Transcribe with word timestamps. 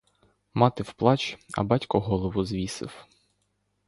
Мати 0.53 0.83
в 0.83 0.93
плач, 0.93 1.37
а 1.53 1.63
батько 1.63 1.99
голову 1.99 2.43
звісив. 2.43 3.05